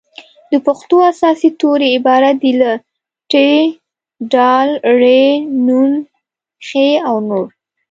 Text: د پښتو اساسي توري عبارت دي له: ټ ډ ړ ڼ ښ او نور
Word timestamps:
د 0.51 0.53
پښتو 0.65 0.95
اساسي 1.11 1.49
توري 1.59 1.87
عبارت 1.97 2.35
دي 2.43 2.51
له: 2.61 2.71
ټ 3.31 3.33
ډ 4.31 4.33
ړ 4.99 5.01
ڼ 5.01 5.03
ښ 6.67 6.69
او 7.09 7.15
نور 7.27 7.47